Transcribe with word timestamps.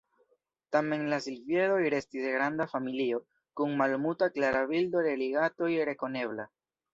Tamen 0.75 1.03
la 1.11 1.17
silviedoj 1.25 1.83
restis 1.93 2.25
granda 2.35 2.67
familio, 2.71 3.19
kun 3.61 3.77
malmulta 3.83 4.31
klara 4.39 4.65
bildo 4.73 5.05
de 5.11 5.13
rilatoj 5.21 5.71
rekonebla. 5.93 6.49